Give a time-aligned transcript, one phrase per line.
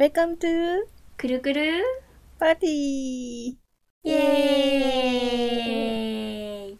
[0.00, 0.86] Welcome to
[1.18, 1.82] くるくる
[2.40, 2.64] Party!
[2.66, 3.58] イ
[4.06, 6.78] エーイ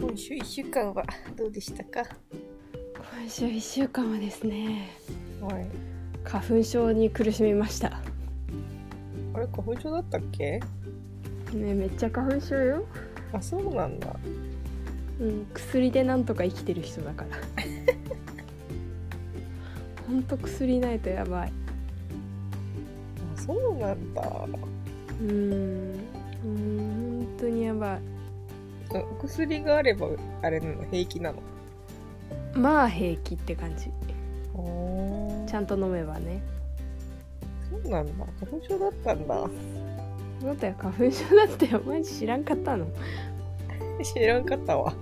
[0.00, 1.04] 今週1週間は
[1.36, 2.02] どうでしたか？
[3.12, 4.90] 今週1週間はですね
[5.40, 5.66] はい。
[6.24, 8.02] 花粉症に苦しみました
[9.32, 10.58] あれ、花粉症だったっけ？
[11.54, 12.84] ねめっちゃ花粉症よ、
[13.32, 14.12] あ、そうなんだ。
[15.20, 17.36] うん、薬でなんとか生きてる人だから
[20.08, 21.52] ほんと薬ないとやばい
[23.36, 24.22] あ、そうなんだ。
[24.22, 26.00] うーん
[26.44, 28.00] うん本当にやばい
[28.94, 30.08] あお薬があれば、
[30.42, 31.42] あれなの、平気なの？
[32.54, 33.90] まあ平気って感じ
[34.54, 36.42] おちゃんと飲めばね
[37.70, 38.26] そうなんだ。
[38.40, 39.34] 花粉症だったんだ。
[39.36, 42.86] だって花粉症だってお前知らんかったの
[44.02, 44.92] 知らんかったわ。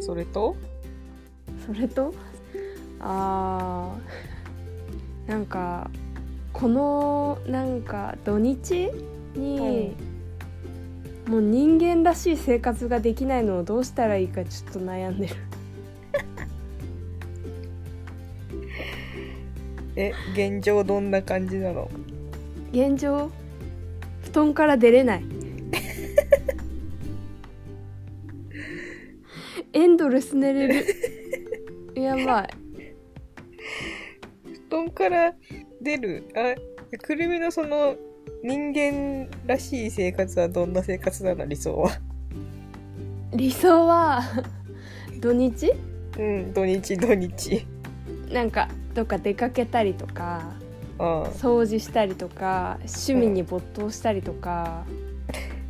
[0.00, 0.56] それと？
[1.66, 2.12] それと？
[3.00, 5.30] あー。
[5.30, 5.90] なんか
[6.52, 8.90] このなんか土日
[9.34, 9.96] に、
[11.26, 15.34] もう人間らしい生活ができないのをどうしたらいいかちょっと悩んでる。
[19.96, 21.90] え、現状どんな感じなの？
[22.72, 23.30] 現状？
[24.24, 25.24] 布団から出れない
[29.74, 30.86] エンドレス寝れる
[32.00, 32.50] やばい
[34.68, 35.34] 布団から
[35.80, 36.24] 出る。
[36.34, 36.54] あ、
[36.98, 37.96] くるみのその
[38.42, 41.44] 人間らしい生活はどんな生活なの？
[41.46, 41.90] 理想は。
[43.32, 44.22] 理想は
[45.20, 45.72] 土日？
[46.18, 47.66] うん、土日土日。
[48.32, 50.52] なんかどっか出かけたりとか
[50.98, 54.84] あ掃除したりとか趣味に没頭したりとか、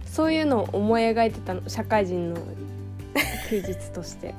[0.05, 2.41] そういうのを思い描いてたの社会人の
[3.49, 4.35] 休日として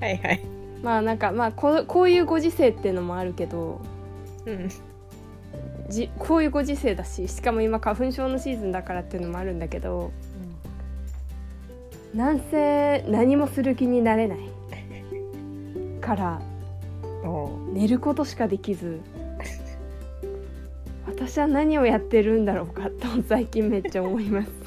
[0.00, 0.04] あ。
[0.04, 0.40] はいはい。
[0.82, 3.80] まあなんかまあこうこういうご時世っていうのもあるけど
[4.46, 4.68] うん。
[5.88, 10.12] じこういうご時世だししかも今花粉症のシーズンだからっていうのもあるんだけど
[12.14, 14.38] なんせ何もする気になれない
[16.00, 16.42] から
[17.22, 17.74] うん。
[17.74, 19.00] 寝ることしかできず
[21.06, 24.63] 私は何をやってるんだろうかと最近めっちゃ思います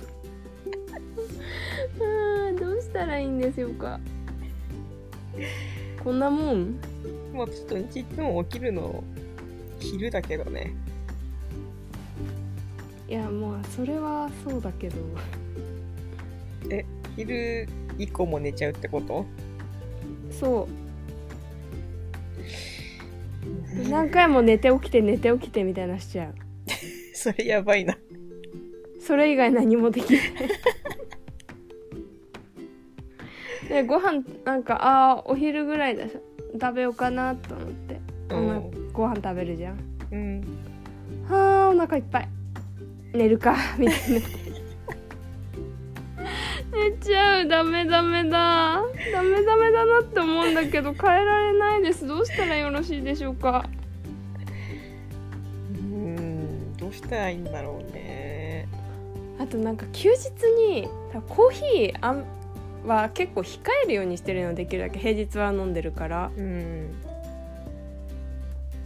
[2.98, 4.00] したらいいんでしょうか？
[6.04, 6.80] こんなもん？
[7.32, 9.04] まあ、ちょっと日いつも起きるの
[9.80, 10.74] 昼だけどね。
[13.08, 14.96] いやまあそれはそうだけど。
[17.16, 17.68] 昼
[18.00, 19.28] 以降も寝ちゃうってこと？
[20.32, 20.68] そ
[23.86, 23.90] う。
[23.90, 26.36] 何回も寝て起きて寝て起きてみたいなしちゃう。
[27.14, 27.96] それやばいな。
[29.00, 30.22] それ以外何もできない
[33.68, 36.18] でご飯なんかあーお昼ぐらいだし
[36.60, 38.92] 食べようかなと思って、うん。
[38.94, 39.78] ご飯食べるじゃん
[40.12, 40.42] うん。
[41.30, 42.30] はあお腹いっぱい
[43.14, 44.20] 寝るか みたいな
[46.78, 48.82] 寝ちゃうダメダメだ
[49.14, 53.66] ダメダメだなって思うんだけど変えられないですどうしたらよろしいでしょうか？
[55.74, 56.76] うん。
[56.78, 58.68] どうしたらいいんだろうね。
[59.40, 60.30] あとなんか休日
[60.72, 60.88] に
[61.30, 62.26] コーヒーあん
[62.88, 66.32] は結構控えるようにしてるのできるだけ平日は飲んでるから。
[66.36, 66.90] うん。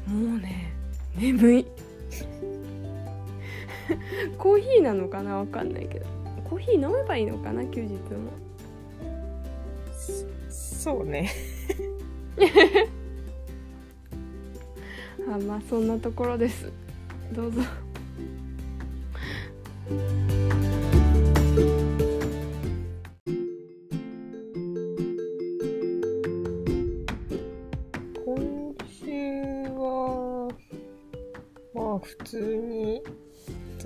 [0.08, 0.74] もうね
[1.16, 1.66] 眠い。
[4.38, 5.38] コーヒーなのかな？
[5.38, 6.06] わかんないけど。
[6.50, 7.64] コーヒー飲めばいいのかな？
[7.66, 8.00] 休日も
[10.50, 11.32] そうね。
[15.32, 16.72] あまあそんなところです。
[17.32, 17.62] どうぞ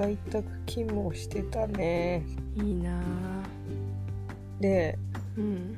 [0.05, 2.23] 在宅勤務をしてたね。
[2.55, 2.99] いいな。
[2.99, 3.03] あ
[4.59, 4.99] で、
[5.35, 5.75] うん。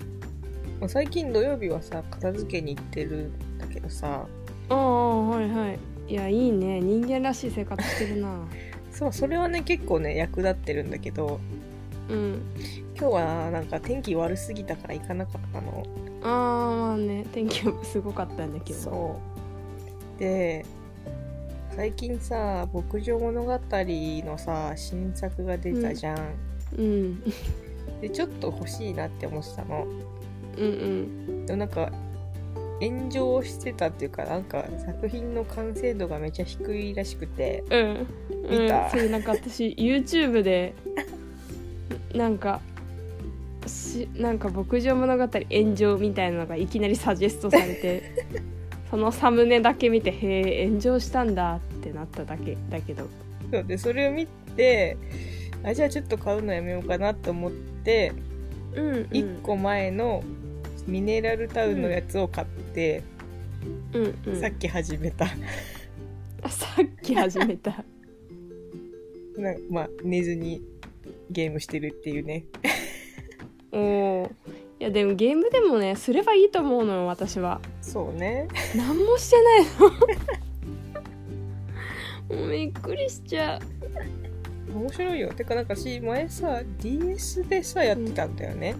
[0.81, 4.27] まあ最近土曜日はさ、片付けに行ってるんだけどさ、
[4.69, 5.79] ああはいはい。
[6.09, 6.81] いやいいね。
[6.81, 8.45] 人間らしい生活してるな。
[8.91, 11.39] そう、それはね、結構ね、役立ってるんだけど、
[12.09, 12.41] うん。
[12.99, 15.85] 今日はなんか天気悪すぎたから行かなかったの。
[16.23, 17.25] あーまあね。
[17.31, 18.79] 天気すごかったんだけど。
[18.79, 19.19] そ
[20.17, 20.19] う。
[20.19, 20.65] で、
[21.77, 26.17] 最近さ、牧場物語のさ、新作が出たじゃん。
[26.75, 27.23] うん。
[28.01, 29.85] で、ちょっと欲しいなって思ってたの。
[30.57, 30.69] うんう
[31.33, 31.45] ん。
[31.45, 31.91] でもなんか、
[32.81, 38.07] 炎上してたっていうか、なんか作品の完成度がめっちゃ低いらしくて、うん。
[38.49, 38.85] 見た？
[38.85, 40.73] うん、それなんか私 YouTube で
[42.15, 42.59] なんか
[43.67, 48.25] しなんか牧場物語炎上みたいなのがいきなりサジェストされて
[48.89, 53.07] そのサムネだけ見てへえ炎上したんだってなっただけだけど。
[53.51, 54.97] そうでそれを見て
[55.63, 58.13] あじゃあちょっと買うのやめようかなと思って、
[58.73, 60.23] うん、うん、1個前の
[60.85, 63.03] ミネラルタウンのやつを買って、
[63.93, 64.39] うんうん。
[64.39, 65.27] さっき始めた。
[66.41, 67.71] あさっき始めた。
[69.37, 70.61] なまあ寝ずに
[71.29, 72.45] ゲームしてるっていうね。
[73.71, 73.77] お
[74.23, 74.31] お
[74.79, 78.49] いやでもゲームでもねすればいいと思うのよ私はそうね。
[78.75, 79.65] 何もしてない
[82.29, 82.41] の。
[82.41, 84.77] もうびっくりしちゃう。
[84.77, 85.29] 面白いよ。
[85.29, 88.75] てかなんかし前さ DS でさやってたんだよね、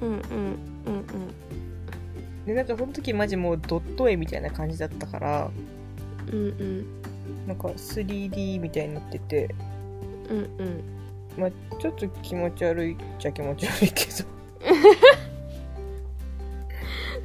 [0.00, 0.08] うん。
[0.08, 1.04] うんうん
[2.46, 5.50] でなんかその時マジもうドット絵みたいな感じだったから
[6.32, 6.48] うんうん。
[6.48, 6.86] うん
[7.48, 9.52] なんか 3D みたいになってて
[10.30, 10.84] うんうん。
[11.36, 11.50] まあ
[11.80, 14.24] ちょっと気持ち悪いっちゃ気持ち悪いけど。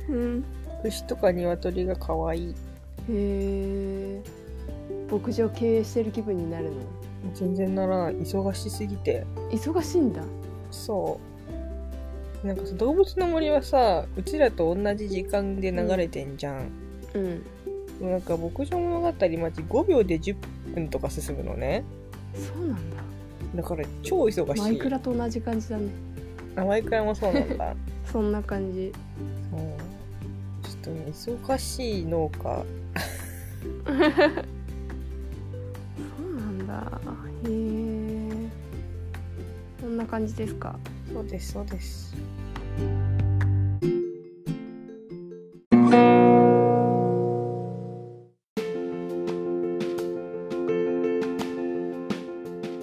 [0.10, 0.44] う ん
[0.84, 2.52] 牛とか鶏が可愛い。
[2.52, 2.54] へ
[3.10, 4.22] え
[5.12, 6.72] 牧場経営してる気分になるの？
[7.34, 8.16] 全然ならない。
[8.16, 9.26] 忙しすぎて。
[9.52, 10.22] 忙しいんだ。
[10.72, 11.20] そ
[12.44, 12.48] う。
[12.48, 16.72] なんかさ動物の森はさうちらと同じ時間で流れてんじゃん、
[17.14, 18.10] うん。
[18.12, 20.38] なんか牧場物語マジ5秒で10
[20.74, 21.84] 分とか進むのね。
[22.34, 22.98] そうなんだ。
[23.56, 24.62] だから超忙しい。
[24.62, 25.90] マイクラと同じ感じだね。
[26.56, 27.76] あマイクラもそうなんだ。
[28.10, 28.94] そんな感じ。
[29.52, 29.60] そう
[30.90, 32.66] ちょっとね忙しい農家。
[33.86, 33.96] そう
[36.36, 36.74] なんだ。
[37.44, 38.50] へえ。
[39.82, 40.80] こんな感じですか？
[41.14, 42.16] そうですそうです。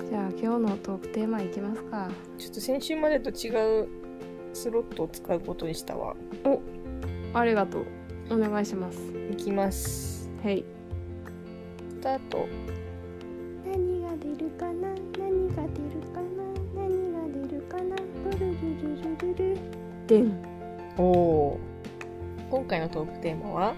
[0.08, 2.08] じゃあ今日のトークテーマいきますか。
[2.38, 3.50] ちょっと先週までと違
[3.82, 3.88] う
[4.52, 6.14] スロットを使うことにしたわ
[7.38, 7.86] ありがとう。
[8.30, 8.98] お願いします。
[9.30, 10.30] いきます。
[10.42, 10.64] はい。
[11.90, 12.48] スタート。
[13.66, 14.88] 何が出るかな？
[15.18, 16.42] 何が出るかな？
[16.74, 17.94] 何が出るかな？
[18.24, 19.60] ルルルルルルル。
[20.06, 20.32] でん
[20.96, 21.60] おお
[22.50, 23.74] 今回のトークテーマは？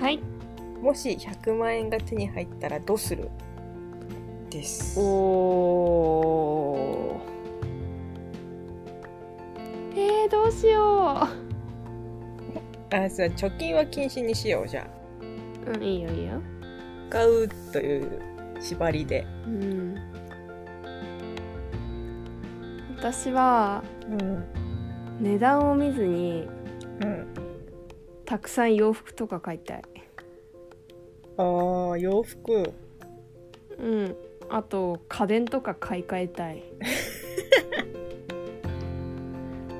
[0.00, 0.18] はい。
[0.80, 3.28] もし100万円が手に入ったらどうする？
[4.48, 4.98] です。
[4.98, 10.00] おー。
[10.00, 11.28] えー、どうしよ
[12.90, 14.86] あさ貯金は禁止にしようじゃあ。
[15.66, 16.40] ううんいいよいいよ。
[17.10, 18.20] 使うという
[18.60, 19.26] 縛りで。
[19.46, 19.96] うん。
[22.96, 24.44] 私はうん。
[25.20, 26.48] 値段を見ずに
[27.00, 27.26] うん。
[28.24, 29.82] たくさん洋服とか買いたい。
[31.38, 32.72] あー洋服。
[33.78, 34.14] うん。
[34.48, 36.62] あと家電とか買い替えたい。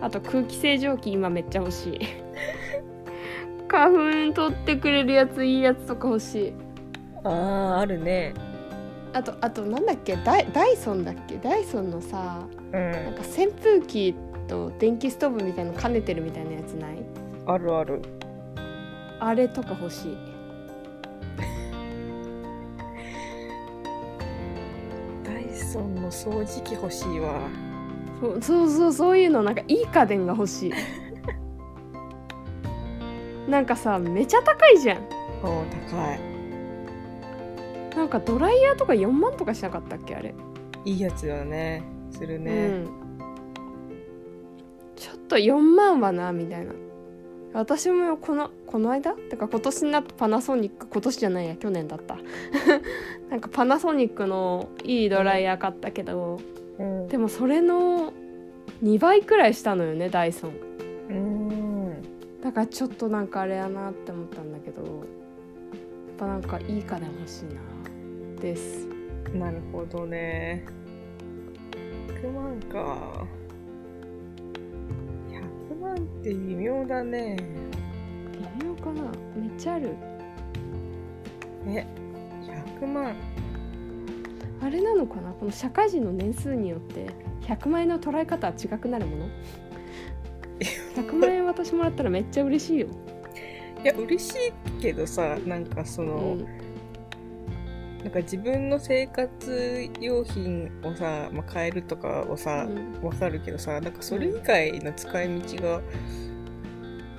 [0.01, 2.01] あと空気清浄機今めっちゃ欲しい
[3.77, 6.53] 花粉取ってくれるやついいやつとか欲しい。
[7.25, 8.33] あーあるね。
[9.13, 10.17] あとあとなんだっけ？
[10.17, 11.37] ダイダイソンだっけ？
[11.37, 12.91] ダイソンのさうん。
[12.91, 14.15] なんか扇風機
[14.49, 16.97] と電気ストーブみたいの兼ねてるみたいなやつない？
[17.47, 18.01] あるある。
[19.21, 20.17] あれとか欲しい。
[25.23, 27.41] ダイソンの掃除機欲しいわ。
[28.21, 30.73] そうそうそうそういうのなんかいい家電が欲しい
[33.49, 35.03] なんかさめちゃ高いじゃん。
[35.43, 36.21] おー高い。
[37.97, 40.35] なんかドライヤーとか4万とかしなかったっけあれ。
[40.85, 41.83] いいやつよね。
[42.11, 42.87] するうね、ん。
[44.97, 46.73] ちょっと4万はなみたいな。
[47.55, 49.13] 私もこのこの間？
[49.15, 52.19] てか今年になってパナソニック今年じゃないや去年だった。
[53.31, 56.39] なんかパナソニックのいいドライヤー買ったけど
[56.79, 57.09] うん。
[57.09, 58.13] でもそれの
[58.83, 60.53] 2倍くらいしたのよねダイソン
[62.57, 64.95] からちょっとなんかあれやなって思ったんだけどやっ
[66.17, 67.61] ぱなんかいい家電欲しいな
[68.41, 68.89] です。
[69.35, 70.65] なるほどね。
[72.23, 73.27] 100万か。
[75.69, 77.37] 100万って微妙だね。
[78.33, 79.03] 微妙かな。
[79.37, 79.91] めっちゃある。
[81.67, 81.87] え
[82.81, 83.15] 100万
[84.63, 85.31] あれなのかな？
[85.33, 87.11] この社会人の年数によって
[87.43, 89.27] 100万円の捉え方は違くなるもの？
[90.61, 92.89] 100万円私もらったらめっちゃ嬉しいよ、
[93.83, 96.45] いや嬉しいけどさなんかその、うん、
[98.03, 102.69] なんか自分の生活用品をさ、まあ、買えるとかをさ、
[103.03, 105.83] わかるけどさなんかそれ以外の使い道が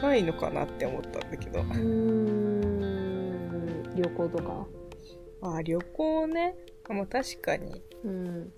[0.01, 1.61] ないのかなって思ったんだけど。
[1.61, 2.87] うーん。
[3.95, 4.67] 旅行とか？
[5.41, 6.55] あ旅行ね。
[6.87, 7.81] あまあ確かに。
[8.03, 8.53] うん。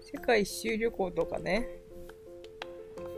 [0.00, 1.79] 世界一周旅行とかね。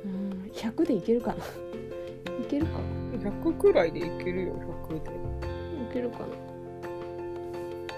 [0.04, 0.50] うん。
[0.52, 1.36] 100でいけるかな。
[1.36, 2.78] いけるか。
[3.22, 4.54] な100くらいでいけるよ、
[4.88, 5.10] 100で。
[5.10, 6.26] いけるかな。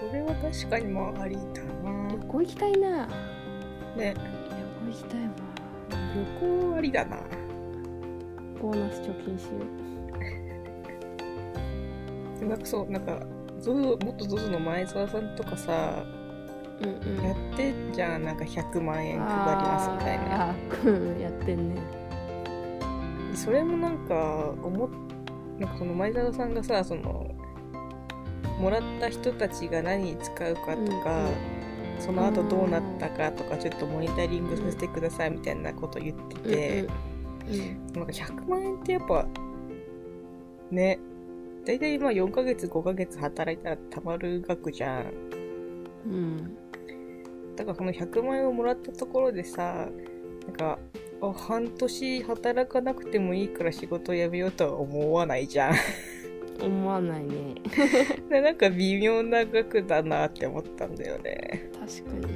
[0.07, 2.09] それは確かにまあありだな。
[2.11, 2.17] 旅。
[2.27, 3.07] 行行きたいな。
[3.95, 5.29] ね、旅行行きたいわ。
[6.15, 7.17] 旅行ありだな。
[8.61, 9.59] ボーナス貯金しよ
[12.39, 13.19] でも なんかそう、なんか、
[13.59, 16.03] ゾゾもっと ZOZO の前澤さんとかさ、
[16.81, 17.23] ううんうん。
[17.25, 20.49] やってんじゃん、なんか100万円配りますみたいな。
[20.49, 21.81] あーうんやってんね。
[23.33, 24.89] それもなんか、思っ、
[25.59, 27.35] なんかその前澤さんがさ、その、
[28.59, 31.29] もらった人たちが何に使うかとか、
[31.99, 36.89] その後どうなったかとか、ちょっとモニタリングさせてくださいみたいなこと言ってて、うん
[37.47, 39.27] うんなんか100万円ってやっぱ、
[40.71, 40.99] ね、
[41.63, 45.05] だいたいまあ4ヶ月、5ヶ月働いたら貯まる額じゃん。
[46.07, 46.57] うん
[47.65, 49.89] だからその100万円をもらったところでさ、
[50.47, 50.77] なんか、
[51.21, 55.75] あ半年働かなくてもいいから仕事辞めようとは思わないじゃん。
[56.61, 57.55] 思わないね
[58.29, 61.69] でなんか微妙な額だなって思ったんだよね。
[61.79, 62.33] 確かに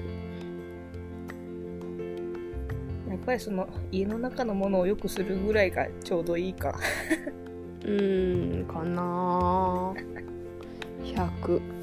[3.09, 6.77] やっぱりその家の中のものを良くするぐらいがちょうどいいか。
[7.83, 9.93] うーんかな
[11.03, 11.78] 100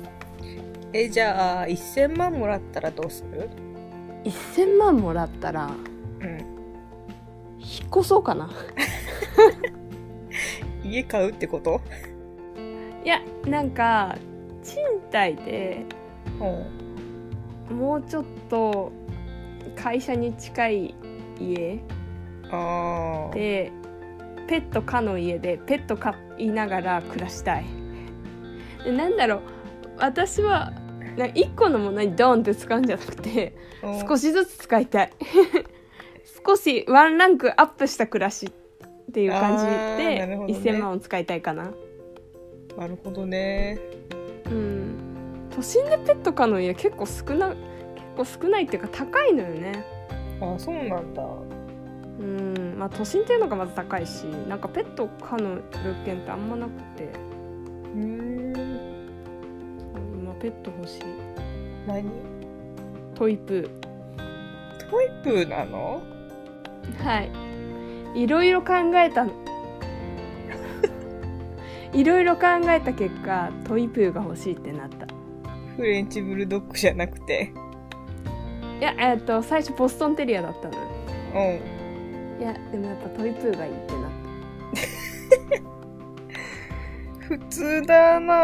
[0.92, 3.48] え、じゃあ1000万もらったらどうする
[4.24, 5.70] ？1000万もらったら
[6.20, 6.38] うん。
[7.58, 8.48] 引っ越そうかな
[10.84, 11.80] 家買うってこと？
[13.04, 14.16] いやなんか
[14.62, 14.76] 賃
[15.12, 15.84] 貸で
[17.70, 17.76] うん。
[17.76, 18.92] もうちょっと
[19.74, 20.94] 会社に近い
[21.40, 21.80] 家
[22.50, 23.34] ああ。
[23.34, 23.72] で
[24.46, 27.64] ペット可の家でペット飼いながら暮らしたい
[28.84, 29.40] でなんだろう
[29.98, 30.72] 私は
[31.16, 33.56] なんか1個のものにドンって使うんじゃなくて
[34.06, 35.12] 少ししずつ使いたい。
[36.46, 40.46] 少しワンランクアップした暮らしっていう感じでね。
[40.48, 41.72] 1000万を使いたいかな。
[42.76, 43.78] なるほどね。
[44.46, 44.96] うん。
[45.50, 47.58] 都心でペット飼うの家結構少な結
[48.16, 49.84] 構少ないっていうか高いのよね。
[50.40, 51.22] あそうなんだ。
[51.22, 52.76] うん。
[52.78, 55.62] まあ都心っていうのがまず高いしなんかペット飼うの物
[56.04, 57.04] 件ってあんまなくて。
[57.94, 58.25] うーん。
[60.36, 61.02] 今ペット欲しい。
[61.86, 62.04] 何？
[63.14, 63.70] トイプ
[64.90, 66.02] トイプーなの？
[67.00, 67.20] ーは
[68.14, 68.22] い。
[68.22, 69.24] いろいろ考えた。
[69.24, 69.32] の
[71.92, 75.06] いろいろ考えた結果トイプーが欲しいってなった。
[75.76, 77.52] フレンチブルドッグじゃなくて？
[78.80, 80.74] いやえっと最初ボストンテリアだったの。
[80.74, 80.80] よ
[81.34, 81.38] う
[82.38, 82.40] ん。
[82.40, 84.10] いやでもやっぱトイプーがいいってなっ
[87.26, 88.34] 普通だな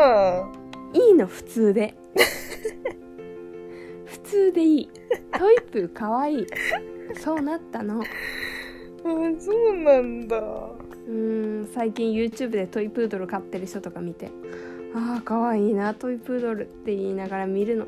[0.50, 0.61] た
[0.92, 1.94] いいの普通で。
[4.04, 4.90] 普通でいい。
[5.38, 6.46] トイプーかわいい。
[7.14, 8.02] そうなったの。
[8.02, 8.04] あ
[9.38, 10.38] そうなんだ。
[10.38, 14.30] うーん最近 YouTube でトイプードル飼ってる人とか見て。
[14.94, 17.86] ああかわいいなトイプードルって言いながら見るの。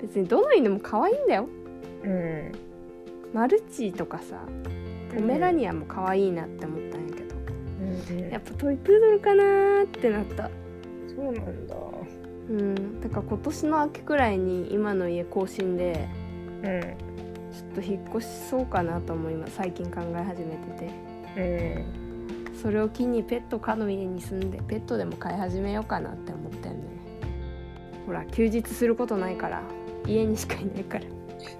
[0.00, 1.48] 別にどの犬も可愛いんだよ。
[2.04, 2.52] うん。
[3.32, 4.40] マルチとかさ
[5.14, 7.34] ポメラニアも可愛いなって思ったんやけど、
[8.20, 8.30] うん。
[8.30, 10.50] やっぱトイプードルかなーってなった
[11.16, 11.74] そうなんだ。
[12.50, 13.00] うん。
[13.00, 16.08] だから今年の秋くらいに今の家更新で
[16.62, 16.80] うん。
[16.80, 19.54] ちょっと引っ越しそうかなと思います。
[19.56, 20.90] 最近考え始めて
[21.34, 21.40] て。
[21.40, 22.54] うん。
[22.54, 26.78] それを機にペット可の家に住んでペットでも飼い始めようかなって思ってんね。
[28.06, 29.62] ほら休日することないから
[30.06, 31.04] 家にしかいないから。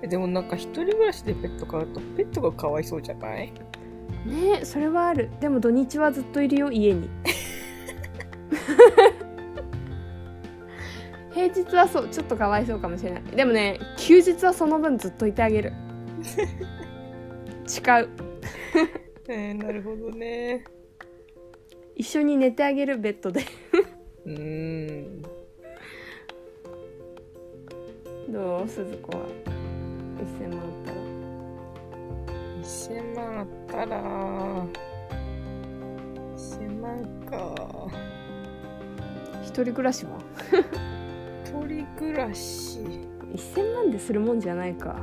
[0.02, 3.52] えでもなんか一人暮らしでペット飼うとペットがかわいそうじゃない？
[4.24, 5.30] ねえそれはある。
[5.40, 7.08] でも土日はずっといるよ家に
[11.50, 13.22] 平日はそうちょっとかわいそうかもしれない。
[13.22, 15.72] でもね休日はその分ずっといてあげる。
[17.66, 18.08] 誓う。
[19.28, 20.64] えー、なるほどね。
[21.94, 23.42] 一緒に寝てあげるベッドで。
[24.24, 25.22] うーん。
[28.28, 29.24] どう鈴子は
[30.18, 30.96] ？1000万あったら。
[32.62, 34.02] 1000万あったら、
[36.36, 37.88] 1000万か。
[39.42, 40.18] 一人暮らしは
[41.98, 42.78] 暮らし。
[43.34, 44.96] 1000万でするもんじゃないか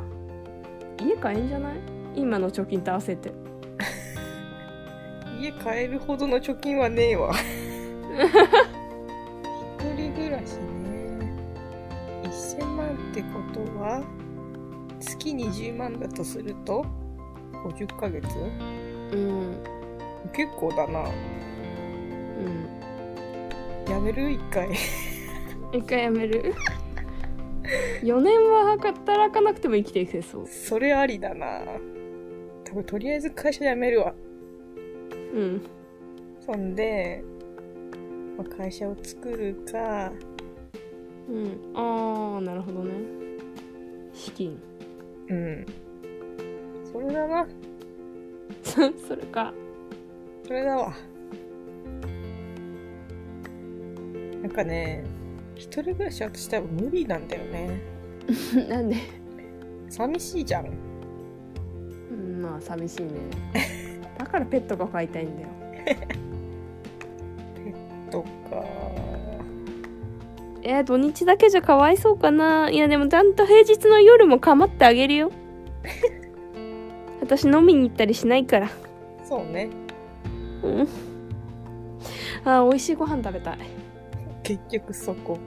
[0.99, 1.77] 家買えんじゃない？
[2.15, 3.31] 今の貯金と合わせて
[5.41, 7.31] 家買えるほどの貯金はねえわ。
[9.79, 11.33] 一人暮らしね。
[12.23, 14.01] 1000万ってことは、
[14.99, 16.85] 月20万だとすると、
[17.65, 18.27] 50ヶ月？
[19.11, 19.57] うん
[20.31, 21.01] 結構だな。
[21.01, 21.03] う
[23.89, 24.31] んやめる？
[24.31, 24.69] 一回。
[25.73, 26.53] 一回やめる？
[28.01, 30.47] 4年は働かなくても生きていけそう。
[30.47, 31.61] それありだな。
[32.63, 34.13] 多分とりあえず会社辞めるわ。
[35.33, 35.61] うん。
[36.39, 37.23] そんで、
[38.37, 40.11] まあ、会社を作るか。
[41.29, 41.59] うん。
[41.75, 42.93] ああなるほどね。
[44.13, 44.59] 資金。
[45.29, 45.65] うん。
[46.91, 47.47] それだな。
[48.63, 49.53] それか。
[50.45, 50.93] それだわ。
[54.41, 55.05] なんかね
[55.63, 57.81] 一人暮らし私多分無理なんだよね。
[58.67, 58.97] なんで？
[59.89, 60.65] 寂しいじゃん。
[62.11, 63.11] うんまあ寂しいね。
[64.19, 65.47] だからペットが飼いたいんだよ。
[68.11, 68.27] とか。
[70.63, 72.69] えー、土日だけじゃかわいそうかな。
[72.69, 75.31] いやでもちゃんと平日の夜も構ってあげるよ。
[77.21, 78.69] 私飲みに行ったりしないから。
[79.23, 79.69] そうね。
[80.61, 80.87] うん。
[82.43, 83.57] あー美味しいご飯食べたい。
[84.43, 85.37] 結局そこ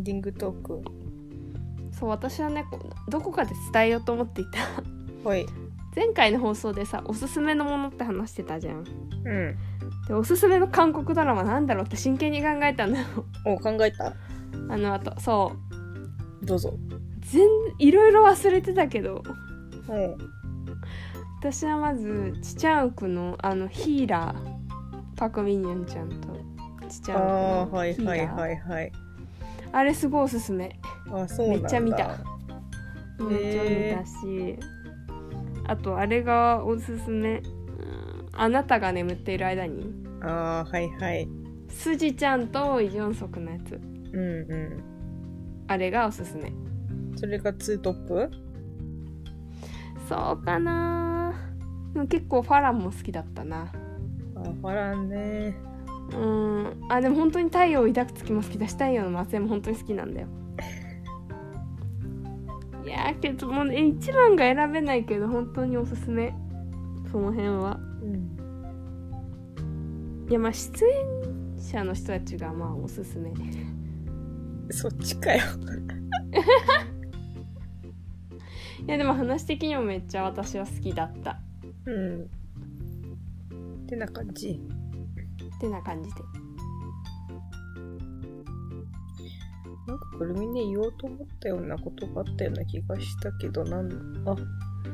[0.00, 0.82] ンディングトーク。
[1.92, 2.64] そう私はね
[3.08, 5.28] どこかで伝えようと思っていた。
[5.28, 5.46] はい。
[5.94, 8.78] 前回の放送でさおすすめのものって話してたじゃん。
[8.78, 8.84] うん。
[10.08, 13.06] でおすすめの韓国ドラマなんだろうって真剣に考えたんだよ。
[13.44, 14.14] お考えた？
[14.68, 15.52] あのあとそ
[16.42, 16.46] う。
[16.46, 16.74] どうぞ。
[17.20, 17.46] 全
[17.78, 19.22] いろいろ忘れてたけど。
[19.88, 20.16] うん。
[21.40, 24.60] 私はまずチチャンクのあのヒーラー。
[25.16, 26.28] パク・ミニョンちゃんと
[26.88, 28.40] チチャンクあのあはいはいヒーラー。
[28.40, 28.92] はいはい
[29.72, 30.78] あれすごいおすすめ。
[31.12, 32.18] あそうめっちゃ見た。
[33.18, 33.62] めっちゃ
[33.98, 34.58] 見たし。
[35.66, 37.38] あとあれがおすすめ。
[37.38, 37.60] うん
[38.32, 39.92] あなたが眠っている間に。
[40.22, 41.28] ああはいはい。
[41.68, 43.80] スジちゃんとイ・ジョンソクのやつ。
[44.12, 44.82] うんう
[45.68, 46.48] あれがおすすめ。
[46.50, 48.30] んそれがツートップ？
[50.08, 51.32] そうかな。
[51.92, 53.72] でも結構ファランも好きだったな。
[54.36, 55.54] あファランね
[56.12, 56.86] うん。
[56.88, 60.28] あでも本当に太陽を抱く月も好きだし太陽の末裔も本当に好きなんだよ。
[62.84, 66.32] いやーけどもうね一番が選べないけど本当におすすめ。
[67.10, 67.80] その辺は。
[68.02, 68.36] うん。
[70.28, 70.92] いやまあ出演
[71.58, 73.32] 者の人たちがまあおすすめ。
[74.70, 75.42] そっちかよ。
[78.86, 81.38] いやでも話的にもめっちゃ私は好きだった。
[81.86, 82.22] うん。
[82.22, 82.26] っ
[83.86, 84.50] てな感じ。
[84.50, 84.58] っ
[85.60, 86.16] てな感じで。
[89.86, 93.90] なんかくるみね言おうと思ったようなことがあったような気がしたけどなん
[94.24, 94.36] あ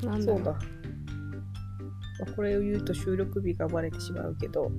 [0.07, 0.59] なんそうだ、ま
[2.27, 4.71] あ、これを言うと収録日がバレてしまうけど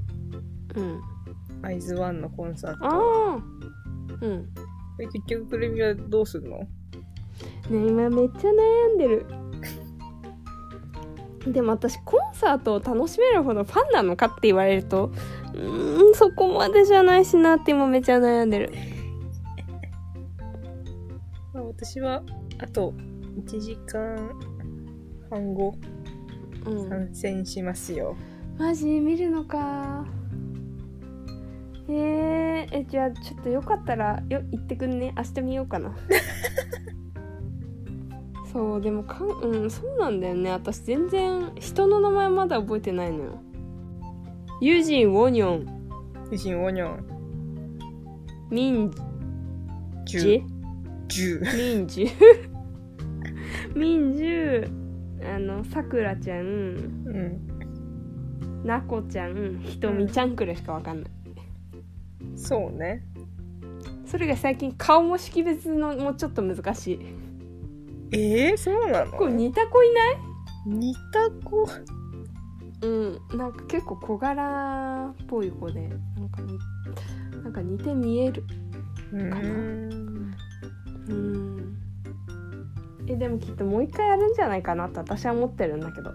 [0.76, 1.02] うん。
[1.62, 2.88] アイズワンのコンサーあト。
[2.88, 3.36] あ
[4.21, 4.50] うん。
[5.00, 6.58] え結局くるみはどうするの？
[6.60, 6.67] ね
[7.69, 9.26] 今めっちゃ悩んでる。
[11.47, 15.12] でも私コンサートを楽しめるほどファンなのかって言われると
[15.58, 18.72] うーんそこまでじゃないしなって今めっちゃ悩んでる。
[21.54, 22.22] まあ、私は
[22.60, 22.93] あと
[23.46, 24.32] 1時間
[25.30, 25.76] 半後。
[26.65, 26.89] うん。
[26.89, 28.15] 参戦しますよ、
[28.58, 30.06] マジ見るのか。
[31.89, 35.13] えー、えじゃあちょっとよかったらよ行ってくんね。
[35.17, 35.96] 明日見ようかな。
[38.52, 40.52] そうでもかんうんそうなんだよね。
[40.52, 43.41] 私全然人の名前まだ覚えてないのよ
[44.60, 45.67] ユジン・ウォニョン
[46.32, 47.06] ユジン・オニョン
[48.50, 48.91] ミン
[50.06, 50.43] 10ジ
[51.08, 52.10] 10ミンジュ
[53.76, 57.48] ミンジュあのさくらちゃんうん
[58.65, 61.12] なこちゃんひとみちゃんくらいしかわかんない。
[62.36, 63.04] そうね。
[64.06, 67.00] それが最近顔も識別のもうちょっと難しい。
[68.12, 69.12] えー、そうなの？
[69.12, 70.17] これ似た子いない？
[70.65, 71.67] 似た子？
[72.82, 76.60] うんなんか結構小柄っぽい子でなんかに
[77.44, 78.44] なんか似て見える
[79.13, 80.36] うーん。
[81.10, 81.78] うん。
[83.08, 86.12] えでもきっともう一回やるんじゃないかなって私は思ってるんだけど。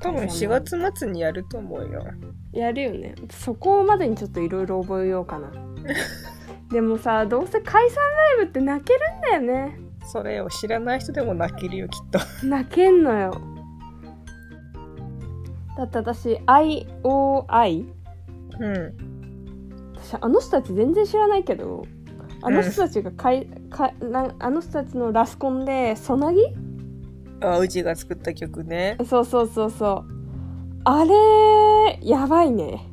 [0.00, 2.04] 多分4月末にやると思うよ。
[2.52, 3.14] やるよね。
[3.30, 5.50] そこまでにちょっといろいろ覚えようかな。
[6.70, 7.96] でもさどうせ解散
[8.38, 9.78] ライブって泣けるんだよね。
[10.06, 12.18] それを知らない人でも泣けるよきっと。
[12.46, 13.55] 泣けんのよ
[15.76, 17.86] だって私 IOI
[18.60, 19.16] うん。
[19.96, 21.84] 私あの人たち全然知らないけど
[22.42, 26.42] あの人たちがかい、かなあの人たちのラスコンで「ソナギ？
[27.40, 30.16] あうちが作った曲ね」そうそうそうそう。
[30.84, 32.86] あれやばいね。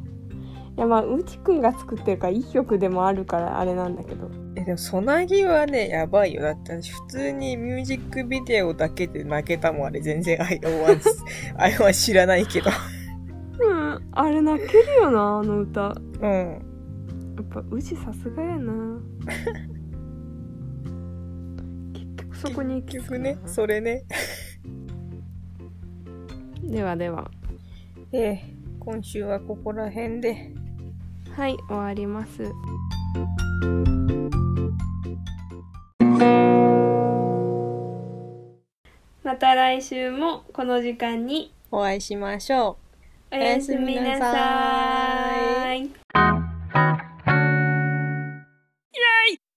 [0.76, 6.42] いやまあうちくんが作ってるからいい曲でもあるからあれなんだけどえ、でも、ソナギはね、やばいよ。
[6.42, 10.00] だって私、普通にミュージックビデオだけで泣けたもん、あれ。
[10.00, 11.00] 全然、アイオーアイ、
[11.58, 12.70] アイオーアイは知らないけど。
[13.58, 16.62] うんあれ泣けるよなあの歌うん。
[17.36, 19.00] やっぱウジさすがやな
[21.92, 24.04] 結局そこに結局ね、それね。
[26.62, 27.30] ではでは
[28.12, 28.42] ええ、
[28.80, 30.52] 今週はここら辺で。
[31.36, 32.44] はい終わります
[39.26, 42.78] また来週もこの時間にお会いしましょ
[43.32, 43.34] う。
[43.34, 45.05] おやすみなさーい